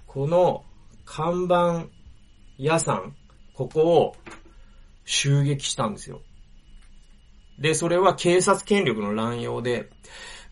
[0.07, 0.63] この
[1.15, 1.89] 看板
[2.57, 3.15] 屋さん、
[3.53, 4.15] ここを
[5.05, 6.23] 襲撃したんですよ。
[7.59, 9.91] で、それは警察権力の乱用で、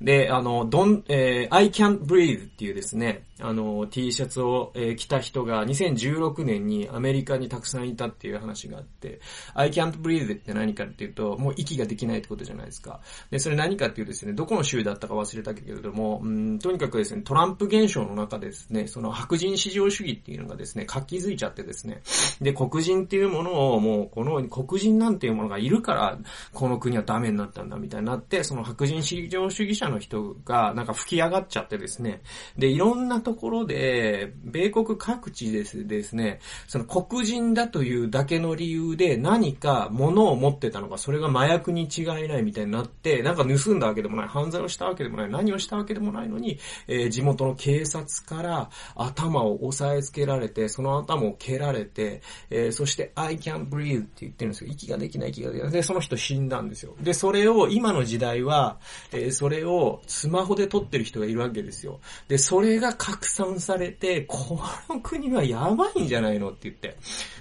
[0.02, 9.20] で、あの、どん、えー、I can't breathe っていうですね、あの、T シャツを、えー、着た人が2016年にアメリカにたくさんいたっていう話があって、
[9.54, 13.00] I can't breathe って何かっていうと、もう息ができないってことじゃないですか。
[13.30, 22.02] で、それ何かっていうですね、どこの州だったか忘れたけれども、うん、とにかくですね、トランプ現象の中でですね、その白人至上主義っていうのがですね、活気づいちゃってですね、
[22.42, 26.18] で、黒人っていうものをもう、この黒人なんていうものがいるから、
[26.54, 32.22] この国はダメになったんだみたいになって、その白人至上主義者の人がなんか吹き上がっちゃってですね、
[32.58, 54.72] で、いろんなところで、米国各地ですですね、その黒人だというだけの理由で何か物を持ってたのか、それが麻薬に違いないみたいになって、なんか盗んだわけでもない、犯罪をしたわけでもない、何をしたわけでもないのに、えー、地元の警察から頭を押さえつけられて、その頭を蹴られて、えー、そして I can breathe って言ってるんですよ。
[54.72, 55.72] 息ができない、息ができない。
[55.72, 56.96] で、その人死んだんですよ。
[57.02, 58.80] で、それを今の時代は、
[59.12, 62.00] えー、それをスマホで撮ってる人がいるわけですよ。
[62.28, 66.98] で、それが拡散されて、この国はやばいんじゃないのって言って。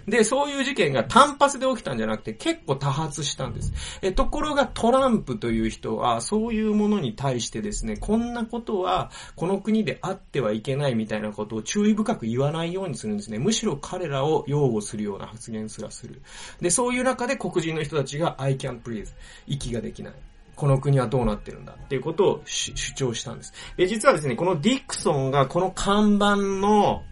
[0.06, 3.72] で、そういう事件が単発で起きたんじゃなくて結構多発したんです。
[4.02, 13.38] え、ところがトランプという人は、そういうものに対してですね、こんなことはこの国であってはいけないみたいなことを注意深く言わないようにするんですね。
[13.38, 16.20] むしろ彼らを擁護するような発言すらする。
[16.60, 19.08] で、そういう中で黒人の人たちが I can't breathe
[19.46, 20.14] 息ができない。
[20.60, 23.54] この国はどうなってるんだっていうことを主張したんです。
[23.78, 27.02] で、実はですね、このディクソンがこの看板の、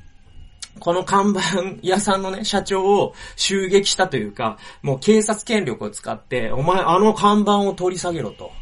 [0.80, 1.40] この看板
[1.80, 8.52] 屋さんのね、社長を襲撃したというか、もう警察権力を使って、お前あの看板を取り下げろと。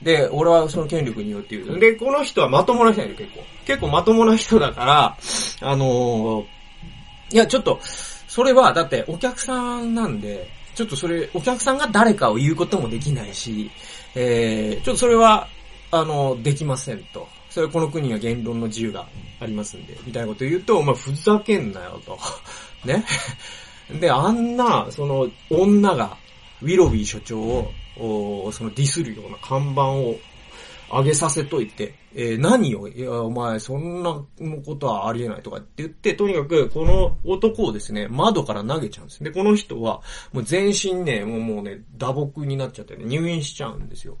[0.00, 1.80] で、俺はその権力によって言う。
[1.80, 3.40] で、この人はまともな人だよ、結構。
[3.66, 5.16] 結構まともな人だから、
[5.60, 7.80] あのー、いや、ちょっと、
[8.28, 13.70] それは、だってお客さんなんで、ちょっとそれ、お客さんが誰かを言うこともできないし、
[14.14, 15.48] えー、ちょっとそれは、
[15.90, 17.28] あの、できませんと。
[17.50, 19.06] それこの国は言論の自由が
[19.38, 22.18] ありますんで、みたいなこと言うと、お前ふざけんなよと。
[22.86, 23.04] ね。
[24.00, 26.16] で、あんな、その、女が、
[26.62, 30.18] ウィロビー所長を、そのディスるような看板を
[30.92, 34.22] 上げさせといて、えー、何を、いや、お前、そんな
[34.64, 39.24] ことはありえないとかって言って、とにかく、この男をですね、窓から投げちゃうんです。
[39.24, 40.02] で、この人は、
[40.32, 44.18] もう全身ね、もうもうね、打撲になっちゃってね、入院しちゃうんですよ。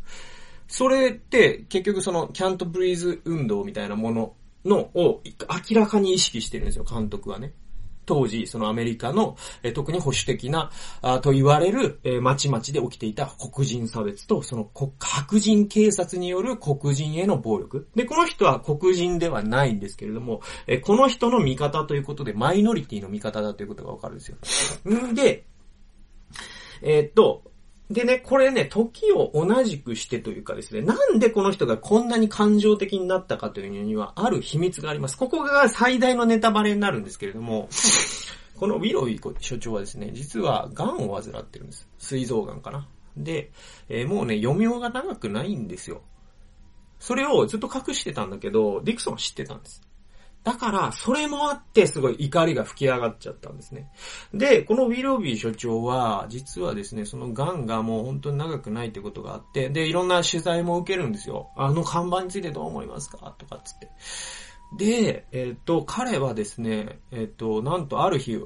[0.66, 7.52] それって、結局その、キャントブリーズ運動みたいなもののを明らかに意識してるんですよ、監督はね。
[8.06, 17.88] 当時、そのアメリカの、えー、特に保守的な、あと言われる、えー、町々で起きていた黒人差別と、その白人警察による黒人への暴力。
[17.94, 24.36] で、この人は黒人ではないんですけれども、えー、この人の味方ということで、マイノリティの味方だということがわかるんですよ。
[24.90, 25.44] んで、
[26.82, 27.51] えー、っと、
[27.90, 35.18] でね、これね、時を同じくしてというかですね、なんでこの人がこんなに感情的になったかというには、ある秘密があります。
[35.18, 37.68] ここが最大のネタバレになるんですけれども、
[38.58, 41.88] このウィロイ所長はですね、実は癌を患ってるんです。
[41.98, 42.88] 膵臓癌かな。
[43.16, 43.50] で、
[43.88, 46.02] えー、もうね、余命が長くないんですよ。
[46.98, 49.82] それをずっと隠してたんだけど、ディクソンは知ってたんです。
[50.44, 53.90] だから、それもあって、すごい怒りが吹き上がっちゃったんですね。
[54.34, 61.50] で、このウィロビー所長は、実はですね、その癌がもう本当に長くないってことがあって、で、いろんな取材も受けるんですよ。
[61.56, 63.90] あの看板についてどう思いますかとかっつって。
[64.76, 68.40] で、えっ、ー、と、彼はですね、えっ、ー、と、なんとある日、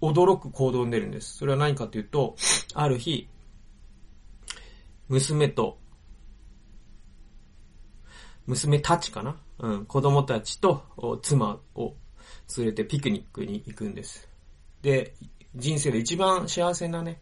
[0.00, 1.36] 驚く行動に出るんです。
[1.36, 2.36] それは何かというと、
[2.74, 3.28] ある日、
[5.08, 5.78] 娘と
[8.48, 9.36] 娘たちかな？
[9.60, 10.82] うん、子供たちと
[11.22, 11.94] 妻を
[12.56, 14.28] 連れてピクニックに行くんです。
[14.82, 15.14] で、
[15.54, 17.20] 人生で一番幸せなね、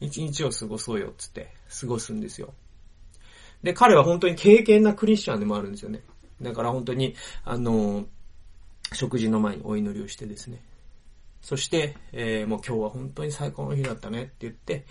[0.00, 2.54] 一日を過ごそうよっつって過ごすんですよ。
[3.62, 6.02] で、彼は本当に敬虔なクリスチャンでもあるんですよね。
[6.40, 8.06] だから本当に、あの、
[8.92, 10.62] 食事の前にお祈りをしてですね。
[11.42, 14.84] そして、えー、もう今日は本当に最高の日だったねって言って、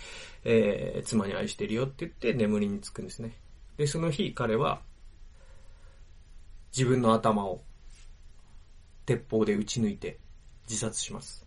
[0.43, 3.31] えー、妻に愛してるよって言って眠りにつくんですね。
[3.77, 4.81] で、その日彼は、
[6.75, 7.61] 自分の頭を
[9.05, 10.19] 鉄砲で撃ち抜いて
[10.67, 11.45] 自殺します。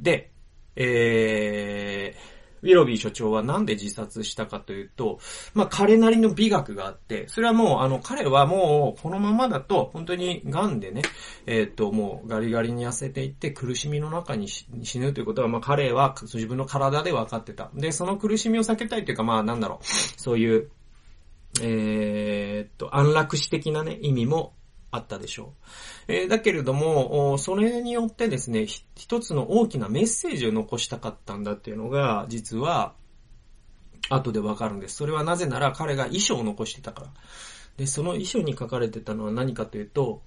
[0.00, 0.30] で、
[0.76, 5.18] えー、ウィロビー所長はなんで自殺したかというと、
[5.54, 11.02] まあ彼なりの美学があって、それはもうあの彼はもうこのままだと本当に癌でね、
[11.46, 17.70] えっ、ともうガリガリに痩せていって苦しみの中に死ぬということはまあ彼は自分の体で分かってた。
[17.74, 20.70] で、その苦しみを避けたいというかまあなんだろう、そういう、
[21.62, 24.54] えっ、と安楽死的なね意味も
[24.90, 25.54] あったでしょ
[26.08, 26.12] う。
[26.12, 32.94] えー、だけれども、それによってですね、一つの大きなメッセージを残したかったんだっていうのが、実は、
[34.08, 34.96] 後でわかるんです。
[34.96, 37.08] それはなぜなら彼が遺書を残してたから。
[37.76, 40.22] で、その遺書に書かれてたのは何かというと、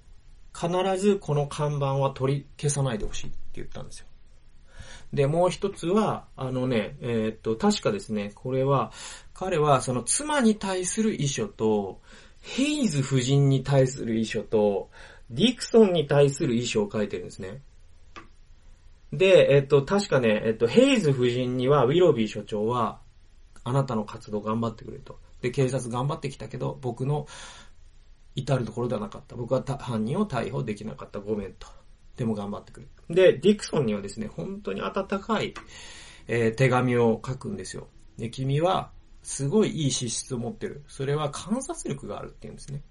[0.54, 4.06] 必ずこの看板は取り消さないでほしいって言ったんですよ。
[5.12, 8.92] で、もう一つは、あのね、えー、っと、確かですね、これは、
[9.34, 12.00] 彼はその妻に対する遺書と、
[12.40, 14.90] ヘイズ夫人に対する遺書と、
[15.30, 17.62] ディクソンに対する遺書を書いてるんですね。
[19.12, 23.00] で、えっと、確かね、えっと、ヘイズ夫人には、ウィロビー所長は、
[23.64, 25.18] あなたの活動頑張ってくれと。
[25.42, 27.26] で、警察頑張ってきたけど、僕の
[28.34, 29.36] 至るところではなかった。
[29.36, 31.18] 僕は犯人を逮捕できなかった。
[31.18, 31.66] ごめんと。
[32.20, 32.86] でも頑張ってくれ。
[33.14, 35.54] で、ディクソンにはですね、本当に温かい、
[36.28, 37.88] えー、手紙を書くんですよ。
[38.18, 40.84] で、君は、すごいいい資質を持ってる。
[40.86, 42.82] それは観察力があるっていうんですね。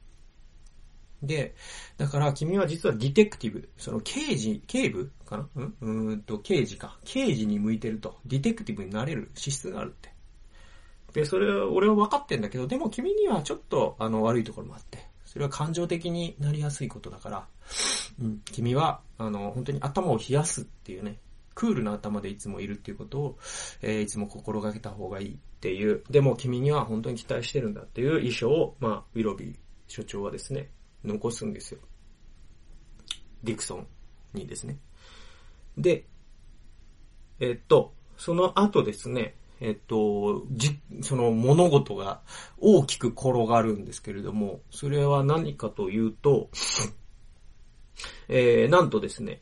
[1.21, 1.53] で、
[1.97, 5.49] だから君は実はディテクティブ、その刑事、警部かな？
[5.55, 5.75] うん？
[5.79, 6.97] うんと、刑事か。
[7.05, 8.17] 刑事に向いてると。
[8.25, 10.11] ディテクティブになれる資質があるって。
[11.13, 15.07] で、それは、俺は分かってんだけど、でも君にはちょっと、あの、悪いところもあって。
[15.29, 17.47] それは感情的になりやすいことだから、
[18.19, 21.19] うん、君は、あの、本当に頭を冷やすっていうね、
[21.53, 23.37] クールな頭でいつもいるっていうことを、
[23.83, 29.55] えー、いつも心がけた方がいいっていう、でも君には本当に期待してるんだっていう衣装を、まあ、ウィロビー
[29.87, 30.71] 所長はですね、
[31.03, 31.79] 残すんですよ。
[33.43, 33.87] ディクソン
[34.33, 34.79] にですね。
[35.77, 36.05] で、
[37.39, 42.21] えっと、その後ですね、えっと、じ、その物事が
[42.59, 46.49] 大きく転がるんですけれども、それは何かというと、
[48.29, 49.41] えー、なんとですね、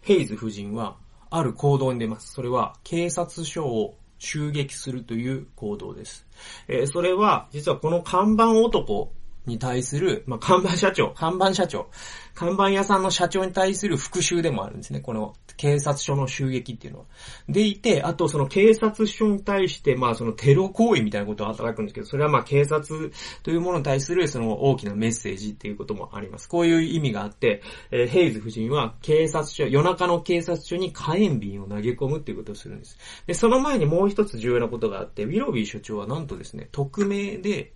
[0.00, 0.96] ヘイズ夫人は、
[1.30, 2.32] ある行動に出ます。
[2.32, 6.26] それは、警察署を襲撃するという行動です。
[6.68, 9.12] えー、それは、実はこの看板男
[9.48, 11.88] に対する、まあ、看板社長、看板社長、
[12.34, 15.00] 看板屋さんの社長に対する復讐でもあるんですね。
[15.00, 17.06] この警察署の襲撃っていうのは。
[17.48, 23.10] でいて、あとその警察署に対して、まあそのテロ行為みたいなことを働くんですけど、それはまあ警察
[23.42, 26.48] というものに対するその大きなメッセージっていうこともあります。
[26.48, 32.98] こういう意味があって、えー、ヘイズ夫人は警察署、夜中の警察署に火炎瓶を投げ込むっていうことをするんです。
[33.26, 37.72] で、その前にもう一つ重要なことがあって、ウィロビー所長はなんとですね、匿名で、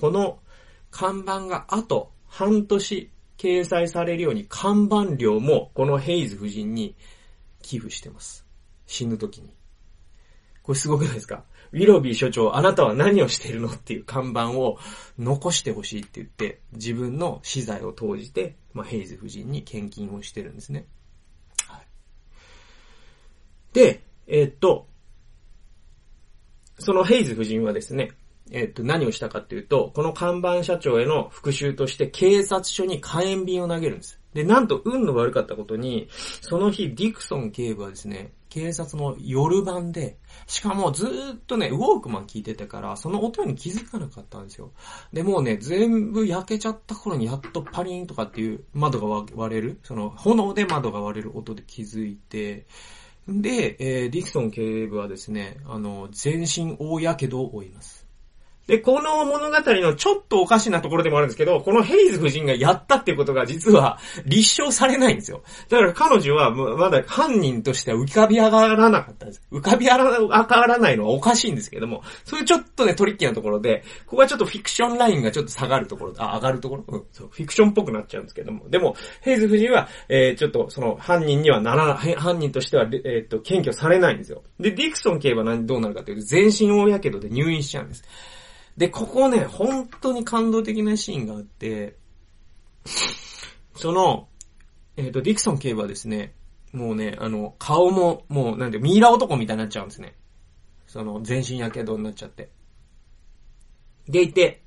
[0.00, 0.38] この
[0.90, 6.94] 看板があと半年掲載されるように看板料もこのヘイズ夫人に
[7.62, 8.46] 寄付してます。
[8.86, 9.54] 死ぬ時に。
[10.62, 11.44] これすごくないですか？
[11.72, 14.78] ウィロビー所長、あなたは何をしてるのっていう看板を
[15.18, 20.86] 残してほしいって言って、自分の資材を投じて、まあ、ヘイズ夫人に献金をしてるんですね。
[21.66, 21.86] はい、
[23.72, 24.88] で、えー、っと、
[26.78, 28.10] そのヘイズ夫人はですね、
[28.50, 34.20] えっと、何をしたかっていうと、この看板社長への復讐として警察署に火炎瓶を投げるんです。
[34.34, 36.08] で、なんと運の悪かったことに、
[36.40, 44.72] その日ディクソン警部はですね、警察の夜番で、しかもずーっとね、ウォークマン聞いてたから、その音に気づかなかったんですよ。
[45.12, 52.66] で、もうね、全部焼けちゃった頃にやっとパリンとかっていう窓が割れる、その炎で窓が割れる音で気づいて、
[53.28, 57.99] で、えー、ディクソン警部はですね、あの、全身大火傷を負います。
[58.70, 65.42] で、この物語のちょっとおかしなところでもあるんですけど、このヘイズ夫人がやったっていうことが実は立証されないんですよ。
[65.68, 69.42] だから彼女はまだ犯人としては浮かび上がらなかったんです。
[69.50, 76.84] 浮かび上がらないのはおかしいんですけども、そういうちょっとね、トリッキーなところで、ここはちょっとフィクションラインがちょっと下がるところ、あ、上がるところ？
[76.86, 78.68] うん、そう、フィクションっぽくなっちゃうんですけども。
[78.68, 84.44] でも、ヘイズ夫人は、えー、ちょっとその犯人にはならない、犯人としては、えー、っと、検挙されないんですよ。
[84.60, 88.04] で、ディクソン系は何、どうなるかというと、全身大やけどで入院しちゃうんです。
[88.80, 91.98] で、ここね、本当に感動的なシーンがあって、
[93.76, 94.26] その、
[94.96, 96.34] えっ、と、ディクソン警部はですね、
[96.72, 100.14] もうね、あの、顔も、もう、なんで、ミイラ男みたいになっちゃうんですね。
[100.86, 102.48] その、全身やけどになっちゃって。
[104.08, 104.62] でいて、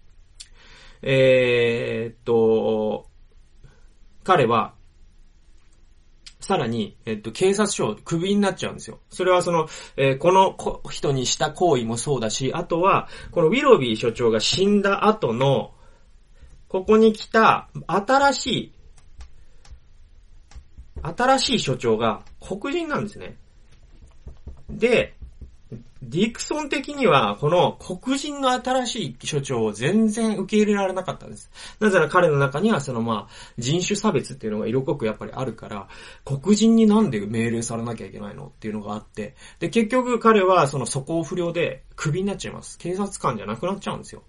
[1.01, 3.09] えー、っと、
[4.23, 4.75] 彼は、
[6.43, 8.99] さらに、えっと、警察署、クビになっちゃうんですよ。
[9.09, 15.73] それはその、えー、この人にした行為もそうだし、あとは、このウィロビー所長が死んだ後の、
[16.67, 18.73] ここに来た、新しい、
[21.01, 23.37] 新しい所長が黒人なんですね。
[24.69, 25.15] で、
[26.09, 31.49] ディクソン的には、この黒人の新しい所長を全然受け入れられなかったんです。
[31.79, 35.87] なぜなら彼の中には、そのまあ、人種差別っていうのが色濃くやっぱりあるから、
[36.25, 42.77] 黒人になんで命令されなきゃいけないのっていうのがあって、で、結局彼はその素行不良でクビになっちゃいます。
[42.77, 44.23] 警察官じゃなくなっちゃうんですよ。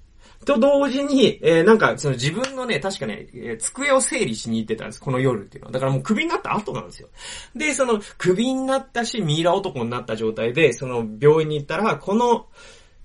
[0.45, 5.01] と同時に、えー、なんか、その自分のね、確かね、えー、机を整理しに行ってたんです。
[5.01, 5.73] この夜っていうのは。
[5.73, 7.09] だからもう首になった後なんですよ。
[7.55, 12.47] で、その、首になったし、ミイラ男になった状態で、その、病院に行ったら、この、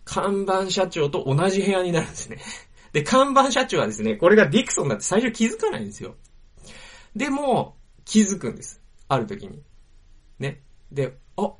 [0.05, 2.39] 看板社長と同じ部屋になるんですね。
[2.93, 6.15] で、看板社長はですね、これがディクソンだって最初気づかないんですよ。
[7.15, 8.81] でも、気づくんです。
[9.07, 9.61] ある時に。
[10.39, 10.61] ね。
[10.91, 11.53] で、あ、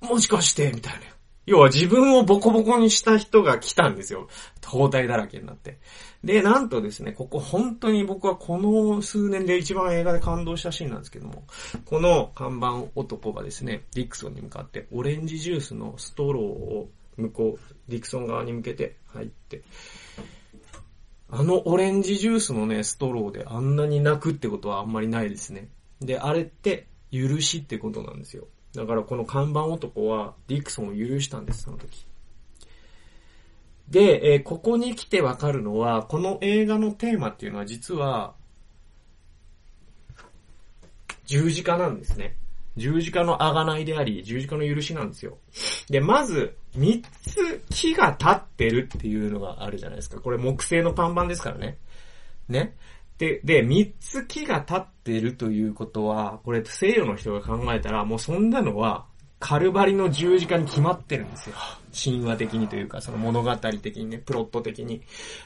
[0.00, 1.15] もしかして、みたいな。
[1.46, 4.28] 要は自分をボコボコにした人が来たんですよ。
[4.64, 5.78] 包帯だらけになって。
[6.24, 11.44] で、なんとですね、ここ本当に僕はこの数年で一番映画で感動したシーンなんですけども、
[11.84, 19.62] この看板男がですね、ディクソンに向かってオレンジジュースのストローを向こう、ディクソン側に向けて入って、
[21.30, 25.68] あのオレンジジュースのね、ストローであんなに泣くってことはあんまりないですね。
[26.00, 28.48] で、あれって許しってことなんですよ。
[28.76, 32.06] だからこの看板男はディクソンを許したんです、その時。
[33.88, 38.34] で、えー、ここに来てわかるのは、この映画のテーマっていうのは実は、
[41.24, 42.36] 十字架なんですね。
[42.76, 45.38] 十字架の贖いであり、十字架の許しなんですよ。
[45.88, 50.20] で、まず、三つ木が立ってるっていうのがあるじゃないですか。
[50.20, 51.78] これ木製の看板ですからね。
[52.48, 52.76] ね。
[53.18, 59.06] で、で、三つ木が立ってるということは、これ西洋の人が考えたら、もうそんなのは、
[59.38, 61.56] カルバリの十字架に決まってるんですよ。
[61.92, 65.02] 神話的にというか、その物語的にね、プロット的に。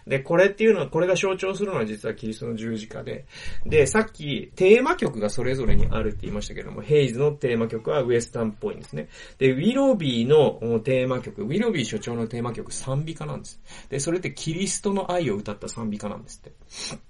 [0.07, 3.27] で、これっていうのは、これが象徴するのは実はキリストの十字架で。
[3.67, 9.09] で、さっき、テーマ曲がそれぞれにあるって言いましたけども、ヘイズのテーマ曲はウエスタンっぽいんですね。
[9.39, 13.61] で、ウィロビーのテーマ曲、ウィロビー所長のテーマ曲、賛美歌なんです。
[13.89, 17.10] で、それってキリストの愛を歌った賛美歌なんですって。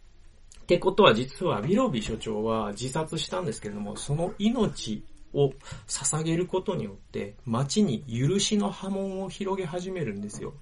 [0.70, 5.02] ってことは実は、ウィロビー所長は自殺したんですけれども、その命
[5.34, 5.52] を
[5.88, 10.54] 捧げることによって、街に許しの波紋を広げ始めるんですよ。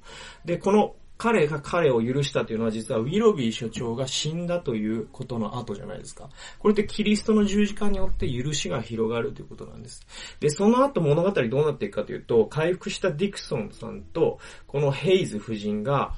[0.46, 6.30] で、この彼が彼を許したというのは実はウィロビー所長が死んだということの後じゃないですか。
[6.58, 10.06] これってキリストの十字架によって許しが広がるということなんです。
[10.40, 14.38] で、その後物語どうなっていくかというと、回復したディクソンさんと、
[14.68, 16.14] このヘイズ夫人が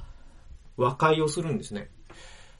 [0.76, 1.90] 和解をするんですね。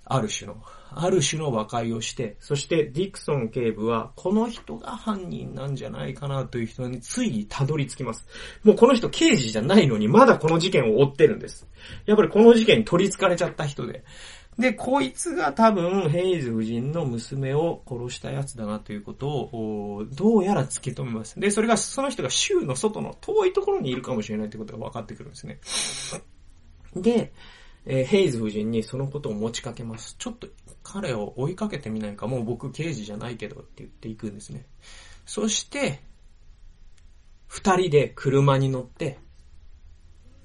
[0.04, 0.56] ある種の。
[0.92, 8.26] ある種の和解をして、そしてディクソン警部は、この人が犯人なんじゃないかなという人についにたどり着きます。
[8.64, 11.66] もうこの人刑事じゃないのに、まだこの事件を追ってるんです。
[12.06, 14.04] やっぱりこの事件に取り憑かれちゃった人で。
[14.58, 21.38] で、こいつが多分、ヘイズ夫人の娘を殺したやつだなということを、どうやら突き止めます。
[21.40, 25.60] で、それが、その人が州の外の遠いところにいるかもしれないということが分かってくるんですね。
[26.94, 27.32] で、
[27.86, 30.16] えー、ヘイズ夫人にそのことを持ちかけます。
[30.18, 30.48] ちょっと
[30.82, 34.66] 彼を追いかけてみないか、もう僕刑事じゃないけどって言っていくんですね。
[35.26, 36.02] そして、
[37.46, 39.18] 二人で車に乗って、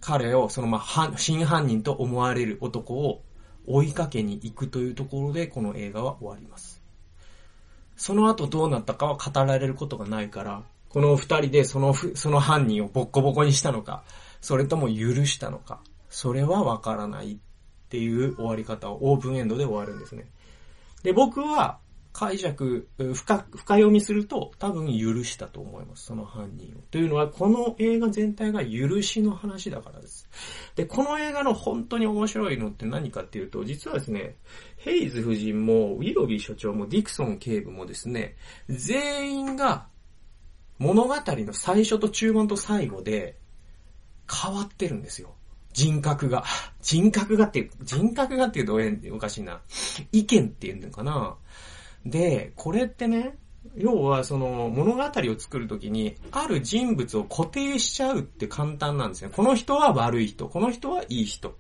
[0.02, 3.24] 彼を、そのまあ、真犯人と思われる男を
[3.66, 6.82] 追いかけに行くというところで、この映画は終わります。
[7.96, 14.04] その後どうなったかは語られることがないから、この二人でその、その犯人をボッコボコにしたのか、
[14.42, 17.40] それとも許したのか、それはわからない
[17.86, 20.28] っていう終わり方をオープンエンドで終わるんですね。
[21.04, 21.80] で、僕は
[22.14, 26.06] 解釈、深、深読みすると多分許したと思います。
[26.06, 26.82] その犯人を。
[26.90, 30.30] というのは、この映画全体が許しの話だからです。
[30.76, 34.38] で、この映画の本当に面白いのって何かっていうと、実はですね、
[34.78, 38.38] ヘイズ夫人も、ウィロビー所長も、ディクソン警部もですね、
[38.70, 39.88] 全員が
[40.78, 43.38] 物語の最初と中盤と最後で
[44.32, 45.36] 変わってるんですよ。
[45.76, 46.44] 人格が。
[46.82, 49.60] 人格がって、人格がっていうとおかしいな。
[50.12, 51.36] 意見っていうのかな。
[52.06, 53.38] で、これってね、
[53.76, 59.32] 要はその物語を作るときに、ある人物を固定しちゃうって簡単なんですね。
[59.36, 61.58] この人は悪い人、この人はいい人。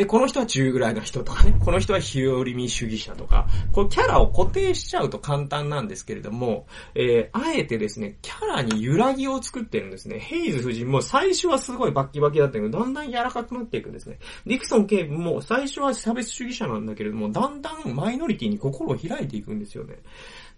[0.00, 10.18] で、この人は中ぐらいの人とかね、この人は日和見主義者とか、こうキャラを固定しちゃうと簡単なんですけれども、えー、あえてですね、キャラに揺らぎを作ってるんですね。
[10.18, 14.18] ヘイズ夫人も最初はすごいバッキバキだったけど、だんだん柔らかくなっていくんですね。
[14.46, 19.98] ディクソン警部も最初は差別主義者なんだけれども、だんだんマイノリティに心を開いていくんですよね。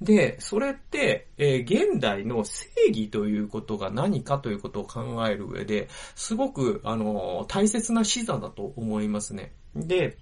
[0.04, 9.52] で、それって、えー、現代の正義ということが何かということを考える上で、すごく、あの、大切な視座だと思いますね。
[9.76, 10.18] で、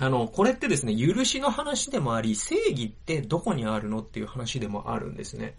[0.00, 5.54] あの、これってですね、許しの話でもあり、正義ってどこにあるのっていう話でもあるんですね。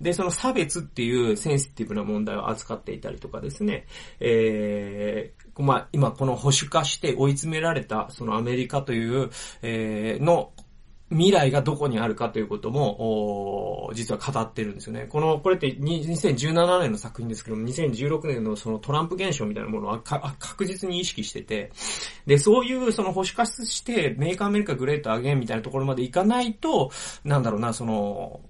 [0.00, 3.86] で、その差別っていうセンシティブな問題を扱っていたりとかですね、
[4.20, 9.30] えー、まあ、今この保守化して追い詰められた、そのアメリカという、
[9.62, 10.52] えー、の
[11.12, 15.06] 未来がどこにあるかということも、実は語ってるんですよね。
[15.08, 21.70] この、これって2017年の作品ですけども、2016年のそのトランプ現象みたいなものは確実に意識してて、
[22.26, 26.90] で、そういうその保守化して Make America Great Again みたいなところまで行かないと、
[27.24, 28.40] なんだろうな、その、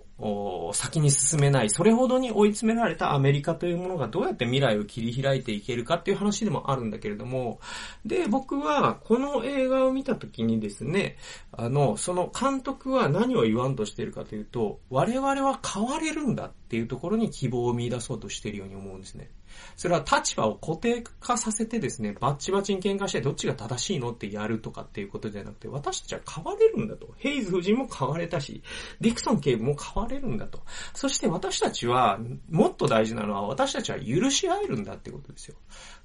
[0.73, 7.59] 先に進めない、それほどに追い詰められたアメリカというものがどうやって未来を切り開いていけるかっていう話でもあるんだけれども、
[8.05, 11.17] で、僕はこの映画を見た時にですね、
[11.51, 19.29] あの、その監督は何を言わんとしてるかというと、我々は変われるんだっていうところに希望を見出そうとしてるように思うんですね。
[19.77, 27.09] それは立場を固定化させてですね、バッチバチに喧嘩してどっちが正しいのってやるとかっていうことじゃなくて、私たちは変われるんだと。
[27.19, 28.63] ヘイズ夫人も変われたし、
[29.01, 30.63] ディクソン警部も変われるんだと。
[30.95, 32.19] そして私たちは、
[32.51, 35.57] もっと大事なのは私たちは許し合えるんだってことですよ。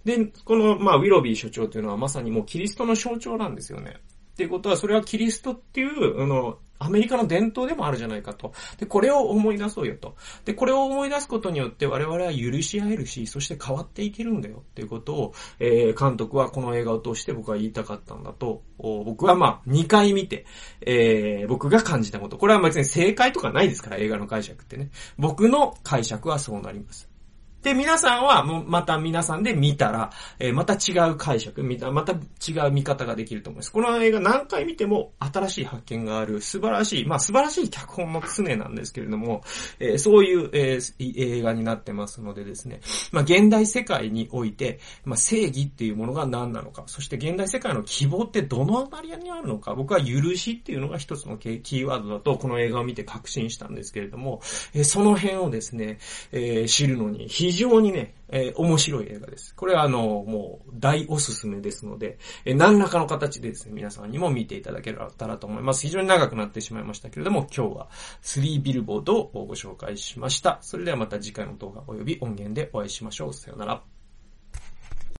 [0.04, 3.98] で、この、まあ、ウィロビー所長というのはまさにもうキリストの象徴なんですよね。
[4.38, 8.53] っていうことは、それはキリストっていう、あの、アメリカの伝統でもあるじゃないかと。
[8.77, 10.15] で、これを思い出そうよと。
[10.45, 20.45] で、これを思い出すことによって我々は許し合えるし、そして変わっていけるんだよっていうことを、えー、監督はこの映画を通して僕は言いたかったんだと、僕はまあ、2回見て、
[20.81, 22.38] えー、僕が感じたこと。
[22.38, 24.91] これは別に正解とかないですから、映画の解釈ってね。
[25.17, 27.09] 僕の解釈はそうなります。
[27.64, 33.72] で、皆さんは、また皆さんで見たら、えー、また違う解釈、また違う見方ができると思います。
[33.72, 39.43] この映画何回見ても新しい発見がある、素晴らしい、まあ素晴らしい脚本の常なんですけれども、
[39.80, 42.80] えー、そういう、えー、映画になってますのでですね、
[43.12, 54.41] まあ現代世界において、まあ正義っていうものが何なのか、そして現代世界の希望ってどのあたりにあるのか、僕は許しっていうのが一つのキーワードだと、この映画を見て確信したんですけれども、
[54.74, 55.97] えー、その辺をですね、
[56.32, 59.56] えー、知るのに非常にね、えー、面白い映画です。
[59.56, 65.84] これはあの、もう大おすすめですので、えー、何らかの形でですね、皆さんにも見ていただけたらと思います。
[65.84, 67.89] 非常に長くなってしまいましたけれども、今日は
[68.24, 70.60] 3ビルボードをご紹介しました。
[70.62, 73.34] それではまた次回の動画及び音源でお会いしましょう。
[73.34, 73.97] さよなら。